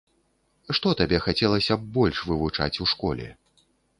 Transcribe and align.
Што 0.77 0.93
табе 1.01 1.19
хацелася 1.25 1.77
б 1.81 1.85
больш 1.99 2.23
вывучаць 2.31 2.73
у 2.87 2.91
школе? 2.95 3.27